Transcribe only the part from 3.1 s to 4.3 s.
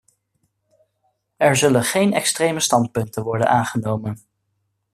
worden aangenomen.